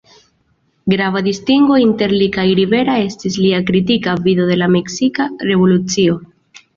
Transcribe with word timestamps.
Grava 0.91 1.21
distingo 1.25 1.75
inter 1.81 2.15
li 2.21 2.29
kaj 2.37 2.45
Rivera 2.59 2.95
estis 3.01 3.37
lia 3.41 3.59
kritika 3.67 4.15
vido 4.29 4.49
de 4.53 4.57
la 4.63 4.71
meksika 4.77 5.29
revolucio. 5.51 6.17